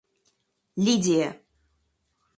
Лидия 0.85 1.29